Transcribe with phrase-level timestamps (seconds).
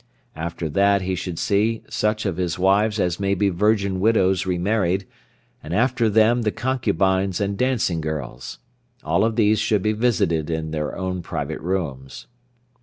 [0.35, 4.57] After that he should see such of his wives as may be virgin widows re
[4.57, 5.05] married,
[5.61, 8.57] and after them the concubines and dancing girls.
[9.03, 12.25] All of these should be visited in their own private rooms.